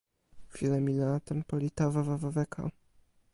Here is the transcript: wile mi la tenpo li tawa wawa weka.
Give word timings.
wile 0.53 0.77
mi 0.85 0.93
la 0.99 1.11
tenpo 1.27 1.53
li 1.61 1.69
tawa 1.77 1.99
wawa 2.07 2.29
weka. 2.35 2.61